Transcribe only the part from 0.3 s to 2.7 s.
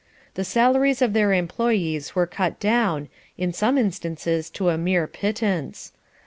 The salaries of their employe's were cut